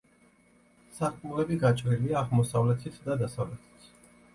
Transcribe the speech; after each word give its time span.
სარკმლები 1.01 1.59
გაჭრილია 1.67 2.19
აღმოსავლეთით 2.25 3.01
და 3.09 3.23
დასავლეთით. 3.25 3.93